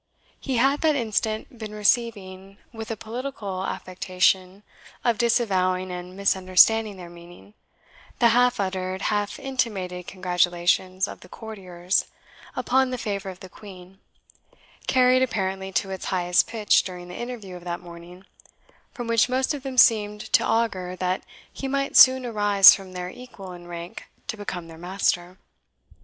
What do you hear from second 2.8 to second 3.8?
a political